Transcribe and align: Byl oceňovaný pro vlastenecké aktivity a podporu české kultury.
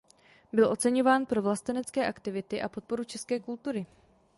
Byl 0.53 0.67
oceňovaný 0.69 1.25
pro 1.25 1.41
vlastenecké 1.41 2.07
aktivity 2.07 2.61
a 2.61 2.69
podporu 2.69 3.03
české 3.03 3.39
kultury. 3.39 3.85